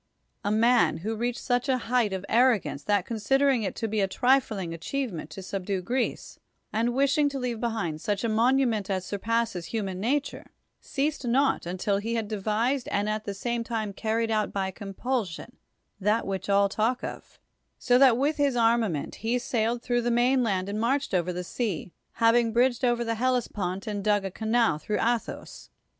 —a 0.43 0.49
man> 0.51 0.97
who 1.05 1.15
reached 1.15 1.39
such 1.43 1.69
a 1.69 1.77
height 1.77 2.11
of 2.11 2.25
arro 2.27 2.59
gance, 2.59 2.81
that 2.83 3.05
considering 3.05 3.61
it 3.61 3.75
to 3.75 3.87
be 3.87 3.99
a 4.01 4.07
trifling 4.07 4.73
achieve 4.73 5.13
ment 5.13 5.29
to 5.29 5.43
subdue 5.43 5.79
Greece, 5.79 6.39
and 6.73 6.95
wishing 6.95 7.29
to 7.29 7.37
leave 7.37 7.61
be 7.61 7.67
hind 7.69 8.01
such 8.01 8.23
a 8.23 8.27
monument 8.27 8.89
as 8.89 9.05
surpasses 9.05 9.67
human 9.67 9.99
na 9.99 10.17
ture, 10.17 10.47
ceased 10.79 11.27
not 11.27 11.67
until 11.67 11.97
he 11.97 12.15
had 12.15 12.27
devised 12.27 12.87
and 12.87 13.07
at 13.07 13.25
the 13.25 13.35
same 13.35 13.63
time 13.63 13.93
carried 13.93 14.31
out 14.31 14.51
by 14.51 14.71
compulsion 14.71 15.55
that 15.99 16.25
which 16.25 16.49
all 16.49 16.67
talk 16.67 17.03
of, 17.03 17.37
so 17.77 17.99
that 17.99 18.15
wdth 18.15 18.37
his 18.37 18.55
armament 18.55 19.13
he 19.21 19.37
sailed 19.37 19.83
through 19.83 20.01
the 20.01 20.09
mainland 20.09 20.67
and 20.67 20.79
marched 20.81 21.13
over 21.13 21.31
the 21.31 21.43
sea, 21.43 21.93
having 22.13 22.51
bridged 22.51 22.83
over 22.83 23.03
the 23.03 23.17
Ilellespont 23.17 23.85
and 23.85 24.03
dug 24.03 24.25
a 24.25 24.31
canal 24.31 24.79
through 24.79 24.97
Ath 24.97 25.29
os. 25.29 25.69